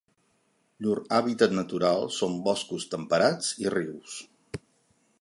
[0.85, 4.21] Llur hàbitat natural són boscos temperats i rius.